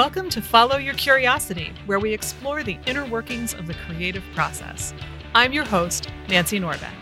Welcome 0.00 0.30
to 0.30 0.40
Follow 0.40 0.78
Your 0.78 0.94
Curiosity, 0.94 1.74
where 1.84 2.00
we 2.00 2.14
explore 2.14 2.62
the 2.62 2.78
inner 2.86 3.04
workings 3.04 3.52
of 3.52 3.66
the 3.66 3.74
creative 3.74 4.24
process. 4.34 4.94
I'm 5.34 5.52
your 5.52 5.66
host, 5.66 6.08
Nancy 6.26 6.58
Norbeck. 6.58 6.94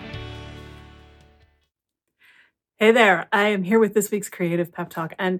Hey 2.74 2.90
there, 2.90 3.28
I 3.30 3.50
am 3.50 3.62
here 3.62 3.78
with 3.78 3.94
this 3.94 4.10
week's 4.10 4.28
Creative 4.28 4.72
Pep 4.72 4.90
Talk. 4.90 5.14
And 5.16 5.38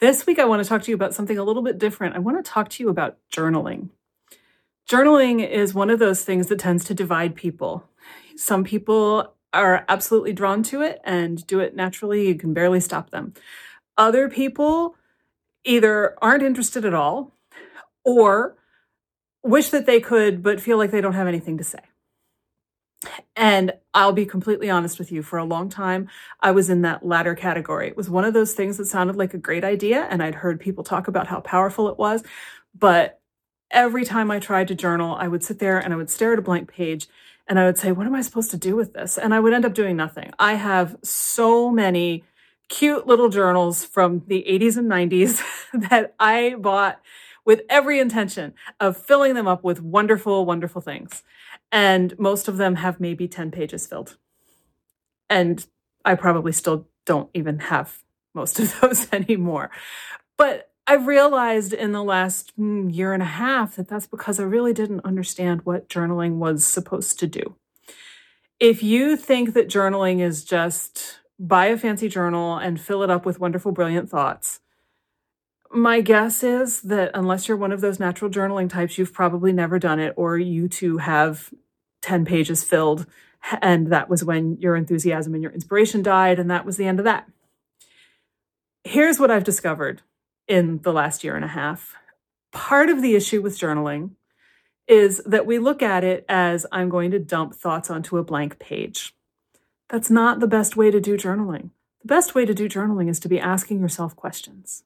this 0.00 0.26
week 0.26 0.40
I 0.40 0.46
want 0.46 0.64
to 0.64 0.68
talk 0.68 0.82
to 0.82 0.90
you 0.90 0.96
about 0.96 1.14
something 1.14 1.38
a 1.38 1.44
little 1.44 1.62
bit 1.62 1.78
different. 1.78 2.16
I 2.16 2.18
want 2.18 2.44
to 2.44 2.50
talk 2.50 2.70
to 2.70 2.82
you 2.82 2.88
about 2.88 3.18
journaling. 3.32 3.90
Journaling 4.90 5.48
is 5.48 5.72
one 5.72 5.90
of 5.90 6.00
those 6.00 6.24
things 6.24 6.48
that 6.48 6.58
tends 6.58 6.84
to 6.86 6.92
divide 6.94 7.36
people. 7.36 7.88
Some 8.34 8.64
people 8.64 9.32
are 9.52 9.84
absolutely 9.88 10.32
drawn 10.32 10.64
to 10.64 10.82
it 10.82 11.00
and 11.04 11.46
do 11.46 11.60
it 11.60 11.76
naturally, 11.76 12.26
you 12.26 12.34
can 12.34 12.52
barely 12.52 12.80
stop 12.80 13.10
them. 13.10 13.32
Other 13.96 14.28
people, 14.28 14.96
either 15.66 16.16
aren't 16.22 16.42
interested 16.42 16.84
at 16.84 16.94
all 16.94 17.32
or 18.04 18.56
wish 19.42 19.68
that 19.70 19.86
they 19.86 20.00
could, 20.00 20.42
but 20.42 20.60
feel 20.60 20.78
like 20.78 20.90
they 20.90 21.00
don't 21.00 21.12
have 21.14 21.26
anything 21.26 21.58
to 21.58 21.64
say. 21.64 21.78
And 23.36 23.72
I'll 23.92 24.12
be 24.12 24.26
completely 24.26 24.70
honest 24.70 24.98
with 24.98 25.12
you, 25.12 25.22
for 25.22 25.38
a 25.38 25.44
long 25.44 25.68
time, 25.68 26.08
I 26.40 26.50
was 26.50 26.70
in 26.70 26.82
that 26.82 27.06
latter 27.06 27.34
category. 27.34 27.88
It 27.88 27.96
was 27.96 28.08
one 28.08 28.24
of 28.24 28.34
those 28.34 28.54
things 28.54 28.78
that 28.78 28.86
sounded 28.86 29.16
like 29.16 29.34
a 29.34 29.38
great 29.38 29.64
idea, 29.64 30.06
and 30.10 30.22
I'd 30.22 30.36
heard 30.36 30.58
people 30.58 30.82
talk 30.82 31.06
about 31.06 31.26
how 31.26 31.40
powerful 31.40 31.88
it 31.88 31.98
was. 31.98 32.22
But 32.74 33.20
every 33.70 34.04
time 34.04 34.30
I 34.30 34.38
tried 34.38 34.68
to 34.68 34.74
journal, 34.74 35.14
I 35.14 35.28
would 35.28 35.44
sit 35.44 35.58
there 35.58 35.78
and 35.78 35.92
I 35.92 35.96
would 35.96 36.10
stare 36.10 36.32
at 36.32 36.38
a 36.38 36.42
blank 36.42 36.70
page 36.70 37.06
and 37.48 37.58
I 37.58 37.66
would 37.66 37.78
say, 37.78 37.92
What 37.92 38.06
am 38.06 38.14
I 38.14 38.22
supposed 38.22 38.50
to 38.52 38.56
do 38.56 38.76
with 38.76 38.92
this? 38.92 39.18
And 39.18 39.34
I 39.34 39.40
would 39.40 39.52
end 39.52 39.64
up 39.64 39.74
doing 39.74 39.96
nothing. 39.96 40.32
I 40.38 40.54
have 40.54 40.96
so 41.02 41.70
many 41.70 42.24
cute 42.68 43.06
little 43.06 43.28
journals 43.28 43.84
from 43.84 44.22
the 44.26 44.44
80s 44.48 44.76
and 44.76 44.90
90s 44.90 45.42
that 45.88 46.14
I 46.18 46.56
bought 46.58 47.00
with 47.44 47.62
every 47.68 48.00
intention 48.00 48.54
of 48.80 48.96
filling 48.96 49.34
them 49.34 49.46
up 49.46 49.62
with 49.62 49.80
wonderful, 49.80 50.44
wonderful 50.44 50.80
things. 50.80 51.22
And 51.70 52.18
most 52.18 52.48
of 52.48 52.56
them 52.56 52.76
have 52.76 53.00
maybe 53.00 53.28
10 53.28 53.50
pages 53.50 53.86
filled. 53.86 54.16
And 55.30 55.64
I 56.04 56.14
probably 56.16 56.52
still 56.52 56.88
don't 57.04 57.30
even 57.34 57.60
have 57.60 58.02
most 58.34 58.58
of 58.58 58.78
those 58.80 59.12
anymore. 59.12 59.70
But 60.36 60.70
I've 60.88 61.06
realized 61.06 61.72
in 61.72 61.92
the 61.92 62.04
last 62.04 62.52
hmm, 62.56 62.90
year 62.90 63.12
and 63.12 63.22
a 63.22 63.26
half 63.26 63.76
that 63.76 63.88
that's 63.88 64.06
because 64.06 64.38
I 64.38 64.44
really 64.44 64.72
didn't 64.72 65.04
understand 65.04 65.62
what 65.62 65.88
journaling 65.88 66.36
was 66.36 66.64
supposed 66.64 67.18
to 67.20 67.26
do. 67.26 67.56
If 68.60 68.82
you 68.82 69.16
think 69.16 69.54
that 69.54 69.68
journaling 69.68 70.20
is 70.20 70.44
just 70.44 71.20
buy 71.38 71.66
a 71.66 71.76
fancy 71.76 72.08
journal 72.08 72.56
and 72.56 72.80
fill 72.80 73.02
it 73.02 73.10
up 73.10 73.26
with 73.26 73.40
wonderful, 73.40 73.72
brilliant 73.72 74.08
thoughts. 74.08 74.60
My 75.70 76.00
guess 76.00 76.42
is 76.42 76.80
that 76.82 77.10
unless 77.12 77.48
you're 77.48 77.56
one 77.56 77.72
of 77.72 77.80
those 77.80 78.00
natural 78.00 78.30
journaling 78.30 78.70
types, 78.70 78.98
you've 78.98 79.12
probably 79.12 79.52
never 79.52 79.78
done 79.78 79.98
it, 79.98 80.14
or 80.16 80.38
you 80.38 80.68
too 80.68 80.98
have 80.98 81.52
10 82.02 82.24
pages 82.24 82.62
filled. 82.62 83.06
And 83.60 83.88
that 83.88 84.08
was 84.08 84.24
when 84.24 84.56
your 84.60 84.76
enthusiasm 84.76 85.34
and 85.34 85.42
your 85.42 85.52
inspiration 85.52 86.02
died, 86.02 86.38
and 86.38 86.50
that 86.50 86.64
was 86.64 86.76
the 86.76 86.86
end 86.86 86.98
of 86.98 87.04
that. 87.04 87.28
Here's 88.84 89.18
what 89.18 89.30
I've 89.30 89.44
discovered 89.44 90.02
in 90.46 90.80
the 90.82 90.92
last 90.92 91.24
year 91.24 91.34
and 91.34 91.44
a 91.44 91.48
half. 91.48 91.94
Part 92.52 92.88
of 92.88 93.02
the 93.02 93.16
issue 93.16 93.42
with 93.42 93.58
journaling 93.58 94.12
is 94.86 95.20
that 95.26 95.46
we 95.46 95.58
look 95.58 95.82
at 95.82 96.04
it 96.04 96.24
as 96.28 96.64
I'm 96.70 96.88
going 96.88 97.10
to 97.10 97.18
dump 97.18 97.54
thoughts 97.54 97.90
onto 97.90 98.18
a 98.18 98.24
blank 98.24 98.60
page. 98.60 99.15
That's 99.88 100.10
not 100.10 100.40
the 100.40 100.46
best 100.46 100.76
way 100.76 100.90
to 100.90 101.00
do 101.00 101.16
journaling. 101.16 101.70
The 102.02 102.08
best 102.08 102.34
way 102.34 102.44
to 102.44 102.54
do 102.54 102.68
journaling 102.68 103.08
is 103.08 103.20
to 103.20 103.28
be 103.28 103.40
asking 103.40 103.80
yourself 103.80 104.16
questions. 104.16 104.84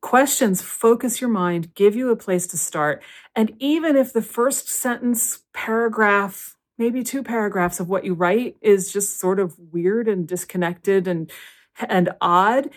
Questions 0.00 0.62
focus 0.62 1.20
your 1.20 1.30
mind, 1.30 1.74
give 1.74 1.96
you 1.96 2.10
a 2.10 2.16
place 2.16 2.46
to 2.48 2.58
start. 2.58 3.02
And 3.34 3.54
even 3.58 3.96
if 3.96 4.12
the 4.12 4.22
first 4.22 4.68
sentence, 4.68 5.40
paragraph, 5.52 6.56
maybe 6.78 7.02
two 7.02 7.22
paragraphs 7.22 7.80
of 7.80 7.88
what 7.88 8.04
you 8.04 8.14
write 8.14 8.56
is 8.60 8.92
just 8.92 9.18
sort 9.18 9.40
of 9.40 9.58
weird 9.72 10.06
and 10.06 10.28
disconnected 10.28 11.08
and, 11.08 11.30
and 11.78 12.10
odd, 12.20 12.70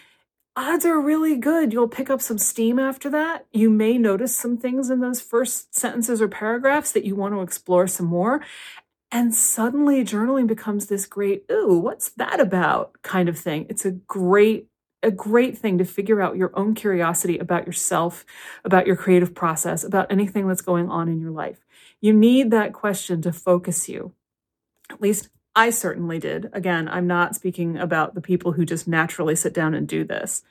odds 0.55 0.85
are 0.85 0.99
really 0.99 1.37
good 1.37 1.71
you'll 1.71 1.87
pick 1.87 2.09
up 2.09 2.21
some 2.21 2.37
steam 2.37 2.79
after 2.79 3.09
that. 3.09 3.45
You 3.51 3.69
may 3.69 3.97
notice 3.97 4.37
some 4.37 4.57
things 4.57 4.89
in 4.89 4.99
those 4.99 5.21
first 5.21 5.75
sentences 5.75 6.21
or 6.21 6.27
paragraphs 6.27 6.91
that 6.93 7.05
you 7.05 7.15
want 7.15 7.33
to 7.33 7.41
explore 7.41 7.87
some 7.87 8.07
more. 8.07 8.41
And 9.11 9.33
suddenly 9.33 10.03
journaling 10.03 10.47
becomes 10.47 10.85
this 10.85 11.05
great, 11.05 11.45
ooh, 11.51 11.79
what's 11.79 12.09
that 12.09 12.39
about 12.39 12.93
kind 13.01 13.27
of 13.27 13.39
thing. 13.39 13.65
It's 13.69 13.85
a 13.85 13.91
great, 13.91 14.67
a 15.01 15.09
great 15.09 15.57
thing 15.57 15.79
to 15.79 15.85
figure 15.85 16.21
out 16.21 16.37
your 16.37 16.51
own 16.53 16.75
curiosity 16.75 17.39
about 17.39 17.65
yourself, 17.65 18.23
about 18.63 18.85
your 18.85 18.95
creative 18.95 19.33
process, 19.33 19.83
about 19.83 20.11
anything 20.11 20.47
that's 20.47 20.61
going 20.61 20.89
on 20.89 21.07
in 21.07 21.19
your 21.19 21.31
life. 21.31 21.65
You 22.01 22.13
need 22.13 22.51
that 22.51 22.73
question 22.73 23.21
to 23.23 23.33
focus 23.33 23.89
you. 23.89 24.13
At 24.91 25.01
least 25.01 25.29
I 25.55 25.71
certainly 25.71 26.19
did. 26.19 26.49
Again, 26.53 26.87
I'm 26.87 27.07
not 27.07 27.35
speaking 27.35 27.77
about 27.77 28.13
the 28.13 28.21
people 28.21 28.53
who 28.53 28.65
just 28.65 28.87
naturally 28.87 29.35
sit 29.35 29.53
down 29.53 29.73
and 29.73 29.87
do 29.87 30.03
this. 30.03 30.43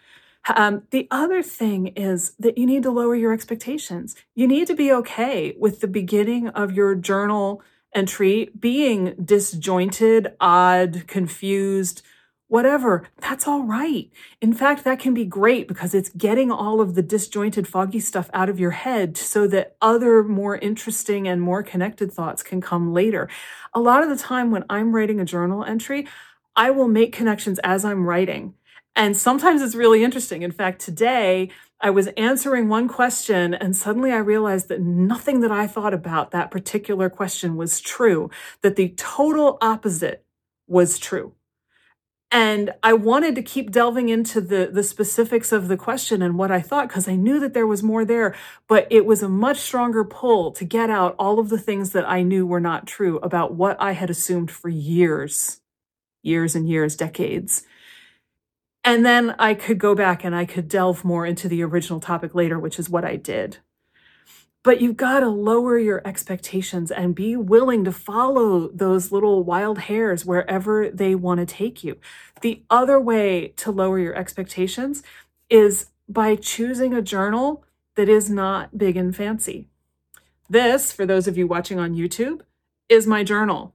Um, 0.54 0.82
the 0.90 1.06
other 1.10 1.42
thing 1.42 1.88
is 1.88 2.32
that 2.38 2.58
you 2.58 2.66
need 2.66 2.82
to 2.84 2.90
lower 2.90 3.14
your 3.14 3.32
expectations. 3.32 4.16
You 4.34 4.46
need 4.46 4.66
to 4.68 4.74
be 4.74 4.92
okay 4.92 5.54
with 5.58 5.80
the 5.80 5.88
beginning 5.88 6.48
of 6.48 6.72
your 6.72 6.94
journal 6.94 7.62
entry 7.98 8.50
being 8.58 9.14
disjointed, 9.22 10.28
odd, 10.40 11.04
confused, 11.08 12.02
whatever, 12.46 13.08
that's 13.20 13.46
all 13.48 13.64
right. 13.64 14.08
In 14.40 14.54
fact, 14.54 14.84
that 14.84 15.00
can 15.00 15.14
be 15.14 15.24
great 15.24 15.66
because 15.66 15.94
it's 15.94 16.08
getting 16.10 16.50
all 16.50 16.80
of 16.80 16.94
the 16.94 17.02
disjointed, 17.02 17.66
foggy 17.66 18.00
stuff 18.00 18.30
out 18.32 18.48
of 18.48 18.60
your 18.60 18.70
head 18.70 19.16
so 19.16 19.48
that 19.48 19.76
other 19.82 20.22
more 20.22 20.56
interesting 20.56 21.26
and 21.26 21.42
more 21.42 21.62
connected 21.62 22.12
thoughts 22.12 22.42
can 22.42 22.60
come 22.60 22.94
later. 22.94 23.28
A 23.74 23.80
lot 23.80 24.02
of 24.02 24.08
the 24.08 24.16
time 24.16 24.50
when 24.52 24.64
I'm 24.70 24.94
writing 24.94 25.20
a 25.20 25.24
journal 25.24 25.64
entry, 25.64 26.06
I 26.54 26.70
will 26.70 26.88
make 26.88 27.12
connections 27.12 27.58
as 27.64 27.84
I'm 27.84 28.06
writing. 28.06 28.54
And 28.96 29.16
sometimes 29.16 29.60
it's 29.60 29.74
really 29.74 30.02
interesting. 30.02 30.42
In 30.42 30.52
fact, 30.52 30.80
today, 30.80 31.50
I 31.80 31.90
was 31.90 32.08
answering 32.16 32.68
one 32.68 32.88
question 32.88 33.54
and 33.54 33.76
suddenly 33.76 34.10
I 34.10 34.18
realized 34.18 34.68
that 34.68 34.80
nothing 34.80 35.40
that 35.40 35.52
I 35.52 35.66
thought 35.66 35.94
about 35.94 36.32
that 36.32 36.50
particular 36.50 37.08
question 37.08 37.56
was 37.56 37.80
true, 37.80 38.30
that 38.62 38.76
the 38.76 38.88
total 38.96 39.58
opposite 39.60 40.24
was 40.66 40.98
true. 40.98 41.34
And 42.30 42.74
I 42.82 42.92
wanted 42.92 43.34
to 43.36 43.42
keep 43.42 43.70
delving 43.70 44.10
into 44.10 44.40
the, 44.40 44.68
the 44.70 44.82
specifics 44.82 45.50
of 45.50 45.68
the 45.68 45.78
question 45.78 46.20
and 46.20 46.36
what 46.36 46.50
I 46.50 46.60
thought 46.60 46.88
because 46.88 47.08
I 47.08 47.14
knew 47.14 47.40
that 47.40 47.54
there 47.54 47.66
was 47.66 47.82
more 47.82 48.04
there, 48.04 48.34
but 48.66 48.86
it 48.90 49.06
was 49.06 49.22
a 49.22 49.30
much 49.30 49.58
stronger 49.58 50.04
pull 50.04 50.52
to 50.52 50.64
get 50.64 50.90
out 50.90 51.14
all 51.18 51.38
of 51.38 51.48
the 51.48 51.58
things 51.58 51.92
that 51.92 52.06
I 52.06 52.22
knew 52.22 52.44
were 52.44 52.60
not 52.60 52.86
true 52.86 53.18
about 53.20 53.54
what 53.54 53.80
I 53.80 53.92
had 53.92 54.10
assumed 54.10 54.50
for 54.50 54.68
years, 54.68 55.62
years 56.22 56.54
and 56.54 56.68
years, 56.68 56.96
decades. 56.96 57.62
And 58.88 59.04
then 59.04 59.34
I 59.38 59.52
could 59.52 59.78
go 59.78 59.94
back 59.94 60.24
and 60.24 60.34
I 60.34 60.46
could 60.46 60.66
delve 60.66 61.04
more 61.04 61.26
into 61.26 61.46
the 61.46 61.62
original 61.62 62.00
topic 62.00 62.34
later, 62.34 62.58
which 62.58 62.78
is 62.78 62.88
what 62.88 63.04
I 63.04 63.16
did. 63.16 63.58
But 64.62 64.80
you've 64.80 64.96
got 64.96 65.20
to 65.20 65.28
lower 65.28 65.78
your 65.78 66.00
expectations 66.08 66.90
and 66.90 67.14
be 67.14 67.36
willing 67.36 67.84
to 67.84 67.92
follow 67.92 68.68
those 68.68 69.12
little 69.12 69.44
wild 69.44 69.80
hairs 69.80 70.24
wherever 70.24 70.88
they 70.88 71.14
want 71.14 71.38
to 71.38 71.44
take 71.44 71.84
you. 71.84 71.98
The 72.40 72.62
other 72.70 72.98
way 72.98 73.48
to 73.56 73.70
lower 73.70 73.98
your 73.98 74.14
expectations 74.14 75.02
is 75.50 75.90
by 76.08 76.34
choosing 76.34 76.94
a 76.94 77.02
journal 77.02 77.66
that 77.94 78.08
is 78.08 78.30
not 78.30 78.78
big 78.78 78.96
and 78.96 79.14
fancy. 79.14 79.66
This, 80.48 80.92
for 80.92 81.04
those 81.04 81.28
of 81.28 81.36
you 81.36 81.46
watching 81.46 81.78
on 81.78 81.94
YouTube, 81.94 82.40
is 82.88 83.06
my 83.06 83.22
journal. 83.22 83.74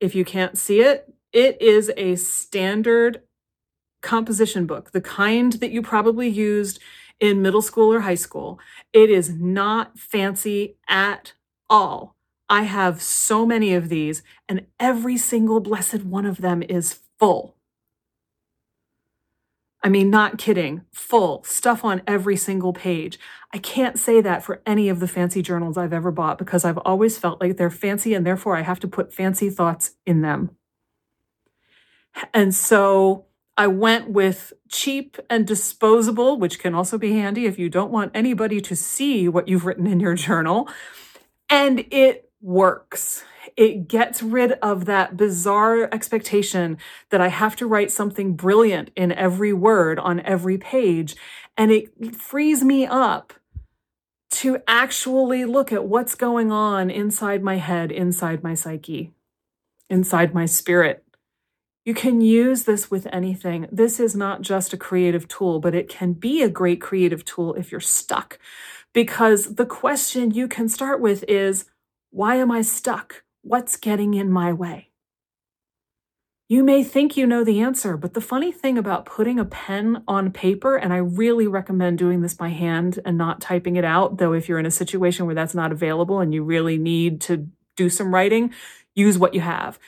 If 0.00 0.16
you 0.16 0.24
can't 0.24 0.58
see 0.58 0.80
it, 0.80 1.14
it 1.32 1.62
is 1.62 1.92
a 1.96 2.16
standard 2.16 3.22
composition 4.04 4.66
book, 4.66 4.92
the 4.92 5.00
kind 5.00 5.54
that 5.54 5.72
you 5.72 5.82
probably 5.82 6.28
used 6.28 6.78
in 7.18 7.42
middle 7.42 7.62
school 7.62 7.92
or 7.92 8.00
high 8.00 8.14
school. 8.14 8.60
It 8.92 9.10
is 9.10 9.30
not 9.30 9.98
fancy 9.98 10.76
at 10.88 11.32
all. 11.68 12.14
I 12.48 12.62
have 12.62 13.02
so 13.02 13.46
many 13.46 13.74
of 13.74 13.88
these, 13.88 14.22
and 14.48 14.66
every 14.78 15.16
single 15.16 15.60
blessed 15.60 16.04
one 16.04 16.26
of 16.26 16.38
them 16.38 16.62
is 16.62 17.00
full. 17.18 17.56
I 19.82 19.88
mean, 19.90 20.08
not 20.08 20.38
kidding, 20.38 20.82
full 20.92 21.44
stuff 21.44 21.84
on 21.84 22.02
every 22.06 22.36
single 22.36 22.72
page. 22.72 23.18
I 23.52 23.58
can't 23.58 23.98
say 23.98 24.22
that 24.22 24.42
for 24.42 24.62
any 24.64 24.88
of 24.88 24.98
the 24.98 25.08
fancy 25.08 25.42
journals 25.42 25.76
I've 25.76 25.92
ever 25.92 26.10
bought 26.10 26.38
because 26.38 26.64
I've 26.64 26.78
always 26.78 27.18
felt 27.18 27.40
like 27.40 27.58
they're 27.58 27.70
fancy 27.70 28.14
and 28.14 28.26
therefore 28.26 28.56
I 28.56 28.62
have 28.62 28.80
to 28.80 28.88
put 28.88 29.12
fancy 29.12 29.50
thoughts 29.50 29.96
in 30.06 30.22
them. 30.22 30.56
And 32.32 32.54
so 32.54 33.26
I 33.56 33.68
went 33.68 34.10
with 34.10 34.52
cheap 34.68 35.16
and 35.30 35.46
disposable, 35.46 36.38
which 36.38 36.58
can 36.58 36.74
also 36.74 36.98
be 36.98 37.12
handy 37.12 37.46
if 37.46 37.58
you 37.58 37.68
don't 37.68 37.92
want 37.92 38.10
anybody 38.14 38.60
to 38.60 38.74
see 38.74 39.28
what 39.28 39.46
you've 39.46 39.64
written 39.64 39.86
in 39.86 40.00
your 40.00 40.14
journal. 40.14 40.68
And 41.48 41.84
it 41.90 42.30
works. 42.40 43.24
It 43.56 43.86
gets 43.86 44.22
rid 44.22 44.52
of 44.52 44.86
that 44.86 45.16
bizarre 45.16 45.88
expectation 45.92 46.78
that 47.10 47.20
I 47.20 47.28
have 47.28 47.54
to 47.56 47.66
write 47.66 47.92
something 47.92 48.34
brilliant 48.34 48.90
in 48.96 49.12
every 49.12 49.52
word 49.52 50.00
on 50.00 50.18
every 50.20 50.58
page. 50.58 51.14
And 51.56 51.70
it 51.70 52.16
frees 52.16 52.64
me 52.64 52.86
up 52.86 53.34
to 54.30 54.58
actually 54.66 55.44
look 55.44 55.72
at 55.72 55.84
what's 55.84 56.16
going 56.16 56.50
on 56.50 56.90
inside 56.90 57.44
my 57.44 57.56
head, 57.56 57.92
inside 57.92 58.42
my 58.42 58.54
psyche, 58.54 59.12
inside 59.88 60.34
my 60.34 60.44
spirit. 60.44 61.03
You 61.84 61.92
can 61.92 62.22
use 62.22 62.64
this 62.64 62.90
with 62.90 63.06
anything. 63.12 63.66
This 63.70 64.00
is 64.00 64.16
not 64.16 64.40
just 64.40 64.72
a 64.72 64.78
creative 64.78 65.28
tool, 65.28 65.60
but 65.60 65.74
it 65.74 65.88
can 65.88 66.14
be 66.14 66.42
a 66.42 66.48
great 66.48 66.80
creative 66.80 67.24
tool 67.24 67.54
if 67.54 67.70
you're 67.70 67.80
stuck. 67.80 68.38
Because 68.94 69.56
the 69.56 69.66
question 69.66 70.30
you 70.30 70.48
can 70.48 70.68
start 70.68 71.00
with 71.00 71.24
is 71.28 71.66
why 72.10 72.36
am 72.36 72.50
I 72.50 72.62
stuck? 72.62 73.24
What's 73.42 73.76
getting 73.76 74.14
in 74.14 74.30
my 74.30 74.52
way? 74.52 74.90
You 76.48 76.62
may 76.62 76.84
think 76.84 77.16
you 77.16 77.26
know 77.26 77.42
the 77.42 77.60
answer, 77.60 77.96
but 77.96 78.14
the 78.14 78.20
funny 78.20 78.52
thing 78.52 78.78
about 78.78 79.06
putting 79.06 79.38
a 79.38 79.44
pen 79.44 80.04
on 80.06 80.30
paper, 80.30 80.76
and 80.76 80.92
I 80.92 80.98
really 80.98 81.46
recommend 81.46 81.98
doing 81.98 82.20
this 82.20 82.34
by 82.34 82.48
hand 82.48 83.00
and 83.04 83.18
not 83.18 83.40
typing 83.40 83.76
it 83.76 83.84
out, 83.84 84.18
though, 84.18 84.32
if 84.32 84.48
you're 84.48 84.58
in 84.58 84.66
a 84.66 84.70
situation 84.70 85.26
where 85.26 85.34
that's 85.34 85.54
not 85.54 85.72
available 85.72 86.20
and 86.20 86.32
you 86.32 86.44
really 86.44 86.78
need 86.78 87.20
to 87.22 87.48
do 87.76 87.88
some 87.88 88.14
writing, 88.14 88.52
use 88.94 89.18
what 89.18 89.34
you 89.34 89.40
have. 89.40 89.78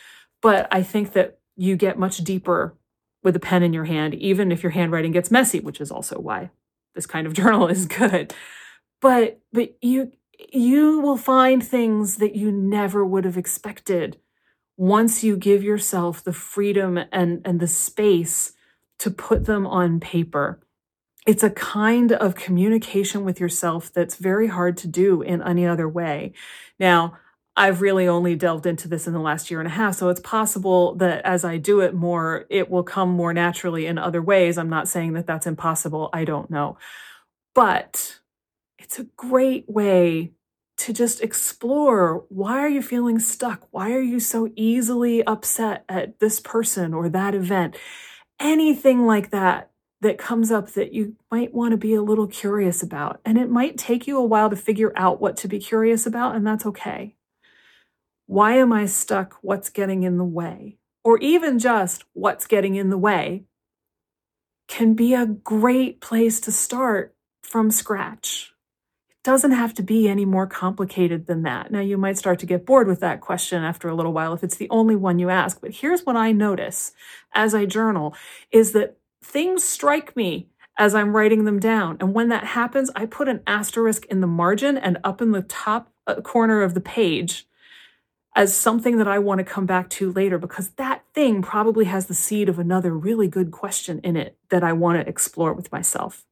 But 0.43 0.67
I 0.71 0.83
think 0.83 1.13
that 1.13 1.39
you 1.57 1.77
get 1.77 1.99
much 1.99 2.19
deeper 2.19 2.75
with 3.23 3.35
a 3.35 3.41
pen 3.41 3.63
in 3.63 3.73
your 3.73 3.85
hand, 3.85 4.15
even 4.15 4.53
if 4.53 4.63
your 4.63 4.71
handwriting 4.71 5.13
gets 5.13 5.31
messy, 5.31 5.61
which 5.61 5.81
is 5.81 5.91
also 5.91 6.19
why 6.19 6.51
this 6.95 7.07
kind 7.07 7.27
of 7.27 7.33
journal 7.41 7.69
is 7.69 7.87
good. 7.87 8.35
But 9.01 9.41
but 9.53 9.77
you 9.83 10.13
you 10.53 11.01
will 11.01 11.17
find 11.17 11.65
things 11.65 12.17
that 12.17 12.37
you 12.37 12.53
never 12.53 13.05
would 13.05 13.25
have 13.25 13.39
expected 13.39 14.19
once 14.77 15.25
you 15.25 15.37
give 15.37 15.63
yourself 15.63 16.23
the 16.23 16.33
freedom 16.33 16.99
and, 17.11 17.41
and 17.45 17.61
the 17.61 17.67
space 17.67 18.53
to 18.99 19.11
put 19.11 19.47
them 19.47 19.67
on 19.67 20.01
paper. 20.01 20.61
It's 21.27 21.43
a 21.43 21.51
kind 21.51 22.13
of 22.13 22.35
communication 22.35 23.25
with 23.25 23.41
yourself 23.41 23.93
that's 23.93 24.17
very 24.17 24.49
hard 24.49 24.77
to 24.79 24.89
do 24.89 25.23
in 25.23 25.43
any 25.43 25.67
other 25.67 25.89
way. 25.89 26.33
Now, 26.79 27.17
I've 27.57 27.81
really 27.81 28.07
only 28.07 28.37
delved 28.37 28.67
into 28.67 28.87
this 28.87 29.07
in 29.07 29.15
the 29.15 29.21
last 29.21 29.51
year 29.51 29.61
and 29.61 29.67
a 29.67 29.73
half. 29.73 29.95
So 29.95 30.11
it's 30.11 30.21
possible 30.21 30.95
that 30.97 31.25
as 31.25 31.45
I 31.45 31.57
do 31.57 31.81
it 31.81 31.95
more, 31.95 32.45
it 32.51 32.71
will 32.71 32.83
come 32.83 33.11
more 33.11 33.33
naturally 33.33 33.87
in 33.87 33.97
other 33.97 34.21
ways. 34.21 34.59
I'm 34.59 34.69
not 34.69 34.89
saying 34.89 35.15
that 35.15 35.27
that's 35.27 35.47
impossible. 35.47 36.11
I 36.13 36.25
don't 36.25 36.51
know. 36.51 36.77
But 37.55 38.21
it's 38.79 38.99
a 38.99 39.05
great 39.17 39.69
way 39.69 40.33
to 40.79 40.93
just 40.93 41.23
explore 41.23 42.27
why 42.29 42.59
are 42.59 42.69
you 42.69 42.83
feeling 42.83 43.19
stuck? 43.19 43.67
Why 43.71 43.93
are 43.93 44.03
you 44.03 44.21
so 44.21 44.51
easily 44.55 45.25
upset 45.25 45.85
at 45.89 46.21
this 46.21 46.41
person 46.41 46.93
or 46.93 47.09
that 47.09 47.35
event? 47.35 47.77
Anything 48.39 49.07
like 49.07 49.31
that 49.31 49.71
that 50.03 50.19
comes 50.19 50.51
up 50.51 50.73
that 50.73 50.93
you 50.93 51.17
might 51.31 51.55
want 51.55 51.73
to 51.73 51.79
be 51.79 51.95
a 51.95 52.03
little 52.03 52.27
curious 52.27 52.83
about. 52.83 53.21
And 53.25 53.39
it 53.39 53.49
might 53.49 53.79
take 53.79 54.07
you 54.07 54.19
a 54.19 54.25
while 54.25 54.51
to 54.51 54.57
figure 54.57 54.93
out 54.95 55.23
what 55.23 55.39
to 55.39 55.49
be 55.49 55.59
curious 55.59 56.05
about, 56.07 56.37
and 56.37 56.47
that's 56.47 56.67
okay. 56.67 57.15
Why 58.27 58.55
am 58.57 58.73
I 58.73 58.87
stuck? 58.87 59.39
What's 59.43 59.71
getting 59.71 60.05
in 60.05 60.19
the 60.19 60.25
way? 60.25 60.79
Or 61.05 61.19
even 61.19 61.59
just 61.61 62.05
what's 62.15 62.47
getting 62.47 62.77
in 62.77 62.91
the 62.91 62.99
way 62.99 63.45
can 64.69 64.95
be 64.95 65.15
a 65.15 65.27
great 65.27 66.01
place 66.01 66.41
to 66.41 66.53
start 66.53 67.15
from 67.43 67.71
scratch 67.71 68.53
It 69.21 69.25
doesn't 69.25 69.53
have 69.53 69.75
to 69.75 69.83
be 69.83 70.09
any 70.09 70.25
more 70.25 70.47
complicated 70.47 71.27
than 71.27 71.43
that. 71.43 71.73
Now, 71.73 71.81
you 71.81 71.99
might 71.99 72.19
start 72.19 72.39
to 72.41 72.47
get 72.47 72.67
bored 72.67 72.89
with 72.89 73.01
that 73.01 73.21
question 73.21 73.65
after 73.65 73.89
a 73.89 73.95
little 73.95 74.13
while 74.15 74.35
if 74.35 74.45
it's 74.45 74.57
the 74.57 74.71
only 74.71 74.97
one 74.97 75.19
you 75.19 75.31
ask. 75.31 75.61
But 75.61 75.73
here's 75.73 76.03
what 76.07 76.17
I 76.17 76.33
notice 76.33 76.93
as 77.35 77.55
I 77.55 77.67
journal 77.67 78.15
is 78.53 78.73
that 78.73 78.99
things 79.23 79.65
strike 79.65 80.17
me 80.17 80.49
as 80.79 80.95
I'm 80.95 81.17
writing 81.17 81.45
them 81.45 81.61
down. 81.61 81.99
And 82.01 82.15
when 82.15 82.31
that 82.31 82.45
happens, 82.45 82.91
I 82.97 83.07
put 83.07 83.29
an 83.29 83.43
asterisk 83.47 84.07
in 84.07 84.21
the 84.23 84.29
margin 84.29 84.79
and 84.79 84.99
up 85.05 85.23
in 85.23 85.33
the 85.33 85.43
top 85.43 85.93
uh, 86.07 86.23
corner 86.23 86.63
of 86.63 86.75
the 86.75 86.81
page 86.83 87.47
as 88.37 88.55
something 88.55 88.99
that 88.99 89.09
I 89.09 89.19
want 89.19 89.39
to 89.39 89.45
come 89.45 89.65
back 89.65 89.89
to 89.91 90.13
later 90.13 90.37
because 90.39 90.69
that 90.73 91.03
thing 91.15 91.41
probably 91.41 91.87
has 91.87 92.07
the 92.07 92.15
seed 92.15 92.51
of 92.51 92.59
another 92.59 92.93
really 92.93 93.29
good 93.29 93.51
question 93.51 93.99
in 94.05 94.15
it 94.15 94.37
that 94.51 94.63
I 94.63 94.75
want 94.75 95.01
to 95.01 95.09
explore 95.09 95.55
with 95.55 95.73
myself. 95.73 96.25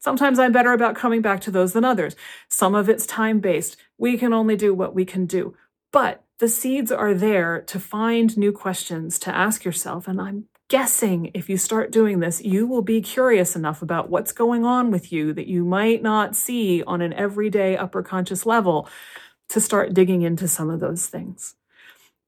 Sometimes 0.00 0.40
I'm 0.40 0.52
better 0.52 0.72
about 0.72 0.96
coming 0.96 1.22
back 1.22 1.40
to 1.42 1.52
those 1.52 1.72
than 1.72 1.84
others. 1.84 2.16
Some 2.48 2.74
of 2.74 2.88
it's 2.88 3.06
time 3.06 3.38
based. 3.38 3.76
We 3.96 4.18
can 4.18 4.32
only 4.32 4.56
do 4.56 4.74
what 4.74 4.94
we 4.94 5.04
can 5.04 5.24
do. 5.24 5.54
But 5.92 6.24
the 6.38 6.48
seeds 6.48 6.90
are 6.90 7.14
there 7.14 7.62
to 7.62 7.80
find 7.80 8.36
new 8.36 8.52
questions 8.52 9.18
to 9.20 9.34
ask 9.34 9.64
yourself. 9.64 10.08
And 10.08 10.20
I'm 10.20 10.46
guessing 10.68 11.30
if 11.32 11.48
you 11.48 11.56
start 11.56 11.92
doing 11.92 12.18
this, 12.18 12.42
you 12.42 12.66
will 12.66 12.82
be 12.82 13.00
curious 13.00 13.54
enough 13.54 13.82
about 13.82 14.10
what's 14.10 14.32
going 14.32 14.64
on 14.64 14.90
with 14.90 15.12
you 15.12 15.32
that 15.32 15.46
you 15.46 15.64
might 15.64 16.02
not 16.02 16.34
see 16.34 16.82
on 16.82 17.00
an 17.00 17.12
everyday 17.12 17.76
upper 17.76 18.02
conscious 18.02 18.44
level 18.44 18.88
to 19.48 19.60
start 19.60 19.94
digging 19.94 20.22
into 20.22 20.48
some 20.48 20.70
of 20.70 20.80
those 20.80 21.06
things 21.06 21.54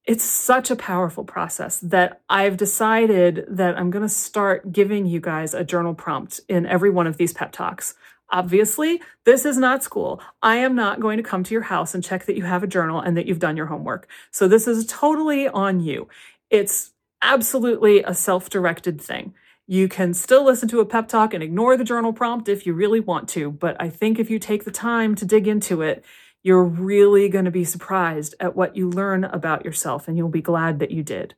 it's 0.09 0.25
such 0.25 0.71
a 0.71 0.77
powerful 0.77 1.23
process 1.23 1.81
that 1.81 2.23
I've 2.31 2.57
decided 2.57 3.45
that 3.47 3.77
I'm 3.77 3.91
going 3.91 4.03
to 4.03 4.09
start 4.09 4.73
giving 4.73 5.05
you 5.05 5.21
guys 5.21 5.53
a 5.53 5.63
journal 5.63 5.93
prompt 5.93 6.41
in 6.49 6.65
every 6.65 6.89
one 6.89 7.07
of 7.07 7.19
these 7.19 7.35
pep 7.35 7.53
talks. 7.53 7.95
Obviously, 8.31 9.03
this 9.25 9.45
is 9.45 9.59
not 9.59 9.85
school. 9.85 10.23
I 10.43 10.57
am 10.57 10.75
not 10.75 10.99
going 10.99 11.19
to 11.19 11.23
come 11.23 11.45
to 11.45 11.53
your 11.53 11.63
house 11.63 11.95
and 11.95 12.03
check 12.03 12.25
that 12.25 12.37
you 12.39 12.45
have 12.45 12.63
a 12.63 12.67
journal 12.67 13.01
and 13.01 13.19
that 13.19 13.27
you've 13.27 13.39
done 13.39 13.59
your 13.59 13.67
homework. 13.67 14.09
So 14.31 14.49
this 14.49 14.67
is 14.67 14.87
totally 14.87 15.47
on 15.47 15.81
you. 15.81 16.09
It's 16.49 16.93
absolutely 17.21 18.03
a 18.03 18.15
self 18.15 18.49
directed 18.49 18.99
thing. 19.03 19.35
You 19.67 19.89
can 19.89 20.15
still 20.15 20.43
listen 20.43 20.71
to 20.71 20.81
a 20.81 20.87
pep 20.87 21.09
talk 21.09 21.35
and 21.35 21.43
ignore 21.43 21.77
the 21.77 21.85
journal 21.85 22.15
prompt 22.15 22.49
if 22.49 22.65
you 22.65 22.73
really 22.73 23.01
want 23.01 23.29
to, 23.31 23.51
but 23.51 23.77
I 23.79 23.91
think 23.91 24.19
if 24.19 24.31
you 24.31 24.39
take 24.39 24.65
the 24.65 24.71
time 24.71 25.15
to 25.17 25.27
dig 25.27 25.47
into 25.47 25.83
it, 25.83 26.03
you're 26.43 26.65
really 26.65 27.29
going 27.29 27.45
to 27.45 27.51
be 27.51 27.65
surprised 27.65 28.35
at 28.41 28.57
what 28.57 28.77
you 28.77 28.89
learn 28.89 29.25
about 29.25 29.65
yourself, 29.65 30.09
and 30.09 30.17
you'll 30.17 30.29
be 30.29 30.43
glad 30.43 30.79
that 30.79 30.91
you 30.91 31.03
did. 31.03 31.35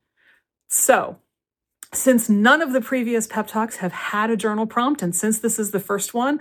So, 0.69 1.17
since 1.93 2.29
none 2.29 2.61
of 2.61 2.71
the 2.71 2.81
previous 2.81 3.27
pep 3.27 3.47
talks 3.47 3.77
have 3.77 3.91
had 3.91 4.29
a 4.29 4.37
journal 4.37 4.65
prompt, 4.65 5.01
and 5.01 5.15
since 5.15 5.39
this 5.39 5.59
is 5.59 5.71
the 5.71 5.79
first 5.79 6.13
one, 6.13 6.39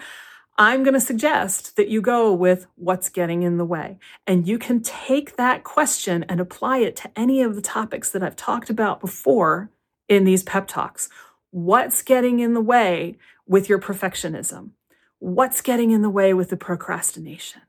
I'm 0.56 0.82
going 0.82 0.94
to 0.94 1.00
suggest 1.00 1.76
that 1.76 1.88
you 1.88 2.02
go 2.02 2.32
with 2.32 2.66
what's 2.76 3.08
getting 3.08 3.42
in 3.42 3.56
the 3.56 3.64
way. 3.64 3.98
And 4.26 4.46
you 4.46 4.58
can 4.58 4.82
take 4.82 5.36
that 5.36 5.64
question 5.64 6.24
and 6.28 6.38
apply 6.38 6.78
it 6.78 6.96
to 6.96 7.10
any 7.16 7.42
of 7.42 7.54
the 7.54 7.62
topics 7.62 8.10
that 8.10 8.22
I've 8.22 8.36
talked 8.36 8.68
about 8.68 9.00
before 9.00 9.70
in 10.06 10.24
these 10.24 10.42
pep 10.42 10.68
talks. 10.68 11.08
What's 11.50 12.02
getting 12.02 12.40
in 12.40 12.52
the 12.52 12.60
way 12.60 13.16
with 13.46 13.68
your 13.68 13.78
perfectionism? 13.78 14.72
What's 15.18 15.62
getting 15.62 15.92
in 15.92 16.02
the 16.02 16.10
way 16.10 16.34
with 16.34 16.50
the 16.50 16.56
procrastination? 16.56 17.62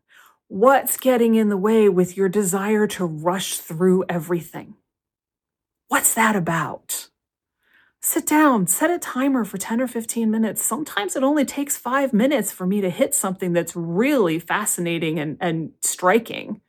What's 0.54 0.98
getting 0.98 1.36
in 1.36 1.48
the 1.48 1.56
way 1.56 1.88
with 1.88 2.18
your 2.18 2.28
desire 2.28 2.86
to 2.86 3.06
rush 3.06 3.58
through 3.58 4.04
everything? 4.10 4.76
What's 5.88 6.14
that 6.16 6.36
about? 6.36 7.08
Sit 8.02 8.28
down, 8.28 8.68
set 8.68 8.92
a 8.92 9.00
timer 9.00 9.46
for 9.46 9.58
10 9.58 9.80
or 9.80 9.88
15 9.88 10.30
minutes. 10.30 10.62
Sometimes 10.62 11.16
it 11.16 11.24
only 11.24 11.46
takes 11.46 11.78
five 11.78 12.12
minutes 12.12 12.52
for 12.52 12.68
me 12.68 12.82
to 12.82 12.90
hit 12.90 13.16
something 13.16 13.54
that's 13.54 13.78
really 13.78 14.40
fascinating 14.40 15.20
and, 15.20 15.38
and 15.40 15.72
striking. 15.80 16.60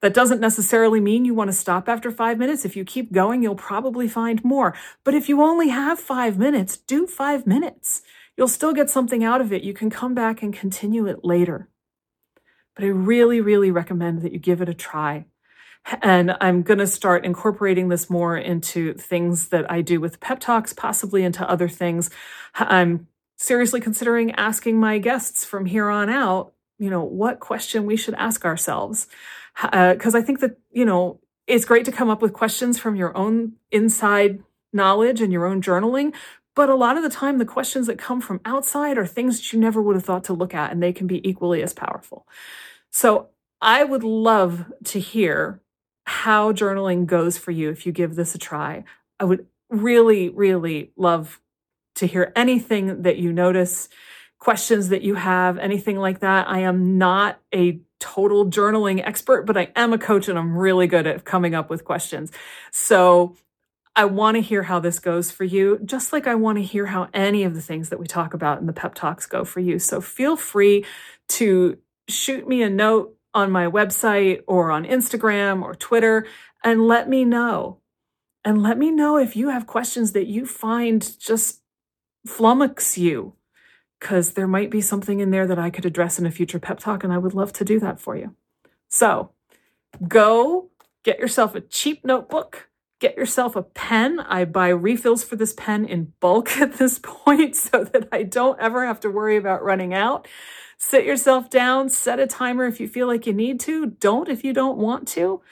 That 0.00 0.14
doesn't 0.14 0.40
necessarily 0.40 0.98
mean 0.98 1.26
you 1.26 1.34
want 1.34 1.48
to 1.48 1.54
stop 1.54 1.86
after 1.86 2.10
five 2.10 2.38
minutes. 2.38 2.64
If 2.64 2.76
you 2.76 2.84
keep 2.86 3.12
going, 3.12 3.42
you'll 3.42 3.56
probably 3.56 4.08
find 4.08 4.42
more. 4.42 4.74
But 5.04 5.12
if 5.12 5.28
you 5.28 5.42
only 5.42 5.68
have 5.68 6.00
five 6.00 6.38
minutes, 6.38 6.78
do 6.78 7.06
five 7.06 7.46
minutes. 7.46 8.00
You'll 8.38 8.48
still 8.48 8.72
get 8.72 8.88
something 8.88 9.22
out 9.22 9.42
of 9.42 9.52
it. 9.52 9.64
You 9.64 9.74
can 9.74 9.90
come 9.90 10.14
back 10.14 10.42
and 10.42 10.54
continue 10.54 11.06
it 11.06 11.26
later 11.26 11.68
but 12.78 12.84
I 12.84 12.90
really, 12.90 13.40
really 13.40 13.72
recommend 13.72 14.22
that 14.22 14.30
you 14.30 14.38
give 14.38 14.62
it 14.62 14.68
a 14.68 14.74
try. 14.74 15.24
And 16.00 16.36
I'm 16.40 16.62
going 16.62 16.78
to 16.78 16.86
start 16.86 17.24
incorporating 17.24 17.88
this 17.88 18.08
more 18.08 18.36
into 18.36 18.94
things 18.94 19.48
that 19.48 19.68
I 19.68 19.80
do 19.80 20.00
with 20.00 20.20
pep 20.20 20.38
talks, 20.38 20.72
possibly 20.72 21.24
into 21.24 21.48
other 21.50 21.68
things. 21.68 22.08
I'm 22.54 23.08
seriously 23.36 23.80
considering 23.80 24.30
asking 24.36 24.78
my 24.78 24.98
guests 24.98 25.44
from 25.44 25.66
here 25.66 25.88
on 25.88 26.08
out, 26.08 26.52
you 26.78 26.88
know, 26.88 27.02
what 27.02 27.40
question 27.40 27.84
we 27.84 27.96
should 27.96 28.14
ask 28.14 28.44
ourselves. 28.44 29.08
Because 29.60 30.14
uh, 30.14 30.18
I 30.18 30.22
think 30.22 30.38
that, 30.38 30.56
you 30.70 30.84
know, 30.84 31.18
it's 31.48 31.64
great 31.64 31.84
to 31.86 31.92
come 31.92 32.10
up 32.10 32.22
with 32.22 32.32
questions 32.32 32.78
from 32.78 32.94
your 32.94 33.16
own 33.16 33.54
inside 33.72 34.44
knowledge 34.72 35.20
and 35.20 35.32
your 35.32 35.46
own 35.46 35.62
journaling. 35.62 36.14
But 36.58 36.70
a 36.70 36.74
lot 36.74 36.96
of 36.96 37.04
the 37.04 37.08
time, 37.08 37.38
the 37.38 37.44
questions 37.44 37.86
that 37.86 38.00
come 38.00 38.20
from 38.20 38.40
outside 38.44 38.98
are 38.98 39.06
things 39.06 39.36
that 39.36 39.52
you 39.52 39.60
never 39.60 39.80
would 39.80 39.94
have 39.94 40.04
thought 40.04 40.24
to 40.24 40.32
look 40.32 40.54
at, 40.54 40.72
and 40.72 40.82
they 40.82 40.92
can 40.92 41.06
be 41.06 41.26
equally 41.26 41.62
as 41.62 41.72
powerful. 41.72 42.26
So 42.90 43.28
I 43.60 43.84
would 43.84 44.02
love 44.02 44.64
to 44.86 44.98
hear 44.98 45.62
how 46.04 46.50
journaling 46.50 47.06
goes 47.06 47.38
for 47.38 47.52
you 47.52 47.70
if 47.70 47.86
you 47.86 47.92
give 47.92 48.16
this 48.16 48.34
a 48.34 48.38
try. 48.38 48.82
I 49.20 49.24
would 49.24 49.46
really, 49.70 50.30
really 50.30 50.90
love 50.96 51.40
to 51.94 52.06
hear 52.06 52.32
anything 52.34 53.02
that 53.02 53.18
you 53.18 53.32
notice, 53.32 53.88
questions 54.40 54.88
that 54.88 55.02
you 55.02 55.14
have, 55.14 55.58
anything 55.58 55.98
like 55.98 56.18
that. 56.18 56.48
I 56.50 56.62
am 56.62 56.98
not 56.98 57.38
a 57.54 57.78
total 58.00 58.46
journaling 58.50 59.00
expert, 59.06 59.42
but 59.46 59.56
I 59.56 59.70
am 59.76 59.92
a 59.92 59.98
coach 59.98 60.26
and 60.26 60.36
I'm 60.36 60.58
really 60.58 60.88
good 60.88 61.06
at 61.06 61.24
coming 61.24 61.54
up 61.54 61.70
with 61.70 61.84
questions. 61.84 62.32
So 62.72 63.36
I 63.98 64.04
want 64.04 64.36
to 64.36 64.40
hear 64.40 64.62
how 64.62 64.78
this 64.78 65.00
goes 65.00 65.32
for 65.32 65.42
you, 65.42 65.80
just 65.84 66.12
like 66.12 66.28
I 66.28 66.36
want 66.36 66.56
to 66.58 66.62
hear 66.62 66.86
how 66.86 67.08
any 67.12 67.42
of 67.42 67.56
the 67.56 67.60
things 67.60 67.88
that 67.88 67.98
we 67.98 68.06
talk 68.06 68.32
about 68.32 68.60
in 68.60 68.66
the 68.66 68.72
pep 68.72 68.94
talks 68.94 69.26
go 69.26 69.44
for 69.44 69.58
you. 69.58 69.80
So 69.80 70.00
feel 70.00 70.36
free 70.36 70.86
to 71.30 71.78
shoot 72.08 72.46
me 72.46 72.62
a 72.62 72.70
note 72.70 73.16
on 73.34 73.50
my 73.50 73.66
website 73.66 74.42
or 74.46 74.70
on 74.70 74.84
Instagram 74.84 75.62
or 75.62 75.74
Twitter 75.74 76.28
and 76.62 76.86
let 76.86 77.08
me 77.08 77.24
know. 77.24 77.80
And 78.44 78.62
let 78.62 78.78
me 78.78 78.92
know 78.92 79.18
if 79.18 79.34
you 79.34 79.48
have 79.48 79.66
questions 79.66 80.12
that 80.12 80.28
you 80.28 80.46
find 80.46 81.18
just 81.18 81.60
flummox 82.24 82.96
you, 82.96 83.34
because 83.98 84.34
there 84.34 84.46
might 84.46 84.70
be 84.70 84.80
something 84.80 85.18
in 85.18 85.32
there 85.32 85.48
that 85.48 85.58
I 85.58 85.70
could 85.70 85.84
address 85.84 86.20
in 86.20 86.24
a 86.24 86.30
future 86.30 86.60
pep 86.60 86.78
talk, 86.78 87.02
and 87.02 87.12
I 87.12 87.18
would 87.18 87.34
love 87.34 87.52
to 87.54 87.64
do 87.64 87.80
that 87.80 87.98
for 87.98 88.16
you. 88.16 88.36
So 88.88 89.32
go 90.06 90.70
get 91.02 91.18
yourself 91.18 91.56
a 91.56 91.60
cheap 91.60 92.04
notebook, 92.04 92.68
get 93.00 93.16
yourself 93.16 93.56
a 93.56 93.62
pen. 93.62 94.20
I 94.20 94.44
buy 94.44 94.68
refills 94.68 95.24
for 95.24 95.36
this 95.36 95.52
pen 95.52 95.84
in 95.84 96.12
bulk 96.20 96.56
at 96.60 96.74
this 96.74 96.98
point 96.98 97.56
so 97.56 97.84
that 97.84 98.08
I 98.12 98.22
don't 98.22 98.60
ever 98.60 98.86
have 98.86 99.00
to 99.00 99.10
worry 99.10 99.36
about 99.36 99.62
running 99.62 99.94
out. 99.94 100.26
Sit 100.78 101.04
yourself 101.04 101.50
down, 101.50 101.88
set 101.88 102.20
a 102.20 102.26
timer 102.26 102.66
if 102.66 102.78
you 102.78 102.88
feel 102.88 103.08
like 103.08 103.26
you 103.26 103.32
need 103.32 103.58
to, 103.60 103.86
don't 103.86 104.28
if 104.28 104.44
you 104.44 104.52
don't 104.52 104.78
want 104.78 105.08
to, 105.08 105.42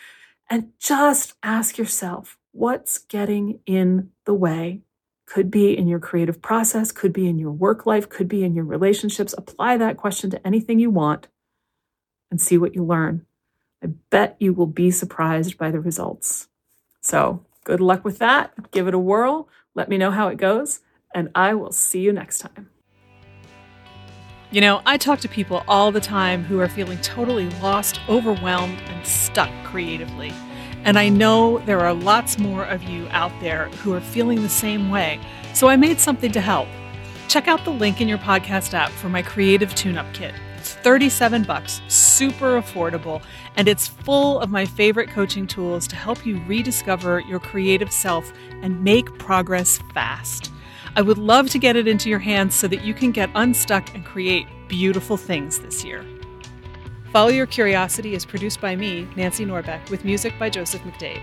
and 0.48 0.70
just 0.78 1.34
ask 1.42 1.78
yourself 1.78 2.38
what's 2.52 2.98
getting 2.98 3.58
in 3.66 4.10
the 4.24 4.34
way. 4.34 4.82
Could 5.26 5.50
be 5.50 5.76
in 5.76 5.88
your 5.88 5.98
creative 5.98 6.40
process, 6.40 6.92
could 6.92 7.12
be 7.12 7.26
in 7.26 7.38
your 7.38 7.50
work 7.50 7.84
life, 7.84 8.08
could 8.08 8.28
be 8.28 8.44
in 8.44 8.54
your 8.54 8.64
relationships. 8.64 9.34
Apply 9.36 9.76
that 9.76 9.96
question 9.96 10.30
to 10.30 10.46
anything 10.46 10.78
you 10.78 10.90
want 10.90 11.26
and 12.30 12.40
see 12.40 12.56
what 12.56 12.76
you 12.76 12.84
learn. 12.84 13.26
I 13.82 13.88
bet 14.10 14.36
you 14.38 14.52
will 14.52 14.66
be 14.66 14.92
surprised 14.92 15.58
by 15.58 15.72
the 15.72 15.80
results. 15.80 16.46
So, 17.06 17.44
good 17.62 17.80
luck 17.80 18.04
with 18.04 18.18
that. 18.18 18.72
Give 18.72 18.88
it 18.88 18.94
a 18.94 18.98
whirl. 18.98 19.48
Let 19.76 19.88
me 19.88 19.96
know 19.96 20.10
how 20.10 20.26
it 20.26 20.38
goes, 20.38 20.80
and 21.14 21.30
I 21.36 21.54
will 21.54 21.70
see 21.70 22.00
you 22.00 22.12
next 22.12 22.40
time. 22.40 22.68
You 24.50 24.60
know, 24.60 24.82
I 24.84 24.98
talk 24.98 25.20
to 25.20 25.28
people 25.28 25.62
all 25.68 25.92
the 25.92 26.00
time 26.00 26.42
who 26.42 26.58
are 26.58 26.68
feeling 26.68 26.98
totally 27.02 27.48
lost, 27.62 28.00
overwhelmed, 28.08 28.80
and 28.88 29.06
stuck 29.06 29.50
creatively. 29.62 30.32
And 30.82 30.98
I 30.98 31.08
know 31.08 31.58
there 31.58 31.78
are 31.78 31.94
lots 31.94 32.40
more 32.40 32.64
of 32.64 32.82
you 32.82 33.06
out 33.10 33.30
there 33.40 33.68
who 33.84 33.94
are 33.94 34.00
feeling 34.00 34.42
the 34.42 34.48
same 34.48 34.90
way. 34.90 35.20
So 35.54 35.68
I 35.68 35.76
made 35.76 36.00
something 36.00 36.32
to 36.32 36.40
help. 36.40 36.66
Check 37.28 37.46
out 37.46 37.64
the 37.64 37.70
link 37.70 38.00
in 38.00 38.08
your 38.08 38.18
podcast 38.18 38.74
app 38.74 38.90
for 38.90 39.08
my 39.08 39.22
creative 39.22 39.72
tune-up 39.76 40.12
kit. 40.12 40.34
It's 40.66 40.74
37 40.74 41.44
bucks, 41.44 41.80
super 41.86 42.60
affordable, 42.60 43.22
and 43.54 43.68
it's 43.68 43.86
full 43.86 44.40
of 44.40 44.50
my 44.50 44.66
favorite 44.66 45.08
coaching 45.08 45.46
tools 45.46 45.86
to 45.86 45.94
help 45.94 46.26
you 46.26 46.42
rediscover 46.48 47.20
your 47.20 47.38
creative 47.38 47.92
self 47.92 48.32
and 48.62 48.82
make 48.82 49.16
progress 49.16 49.78
fast. 49.94 50.50
I 50.96 51.02
would 51.02 51.18
love 51.18 51.50
to 51.50 51.60
get 51.60 51.76
it 51.76 51.86
into 51.86 52.10
your 52.10 52.18
hands 52.18 52.56
so 52.56 52.66
that 52.66 52.82
you 52.82 52.94
can 52.94 53.12
get 53.12 53.30
unstuck 53.36 53.94
and 53.94 54.04
create 54.04 54.48
beautiful 54.66 55.16
things 55.16 55.60
this 55.60 55.84
year. 55.84 56.04
Follow 57.12 57.28
Your 57.28 57.46
Curiosity 57.46 58.16
is 58.16 58.26
produced 58.26 58.60
by 58.60 58.74
me, 58.74 59.06
Nancy 59.14 59.46
Norbeck, 59.46 59.88
with 59.88 60.04
music 60.04 60.36
by 60.36 60.50
Joseph 60.50 60.82
McDade. 60.82 61.22